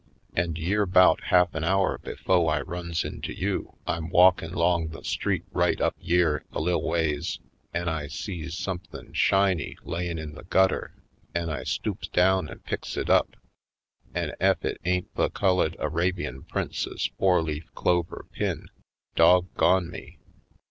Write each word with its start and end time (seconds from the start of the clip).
An' 0.35 0.55
yere 0.55 0.87
'bout 0.87 1.25
half 1.25 1.53
an 1.53 1.63
hour 1.63 1.99
befo' 1.99 2.47
I 2.47 2.61
runs 2.61 3.03
into 3.03 3.33
you, 3.33 3.77
I'm 3.85 4.09
walkin' 4.09 4.51
'long 4.51 4.87
the 4.87 5.03
street 5.03 5.43
right 5.51 5.79
up 5.79 5.95
yere 5.99 6.43
a 6.51 6.59
lil' 6.59 6.81
ways, 6.81 7.39
an' 7.71 7.87
I 7.87 8.07
sees 8.07 8.57
somethin' 8.57 9.13
shiny 9.13 9.77
layin' 9.83 10.17
in 10.17 10.33
the 10.33 10.41
gutter 10.43 10.95
an' 11.35 11.51
I 11.51 11.65
stoops 11.65 12.07
down 12.07 12.49
an' 12.49 12.61
picks 12.61 12.97
it 12.97 13.11
up, 13.11 13.35
an' 14.15 14.31
ef 14.39 14.65
it 14.65 14.81
ain't 14.85 15.13
the 15.13 15.29
Cullid 15.29 15.75
Arabian 15.77 16.45
Prince's 16.45 17.11
four 17.19 17.43
leaf 17.43 17.71
clover 17.75 18.25
pin, 18.33 18.69
dog 19.15 19.53
gone 19.53 19.91
me! 19.91 20.17